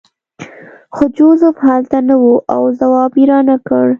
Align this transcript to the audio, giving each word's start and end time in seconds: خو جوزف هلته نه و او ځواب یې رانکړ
خو 0.95 1.03
جوزف 1.17 1.55
هلته 1.67 1.97
نه 2.07 2.15
و 2.21 2.23
او 2.53 2.63
ځواب 2.79 3.11
یې 3.19 3.25
رانکړ 3.29 3.85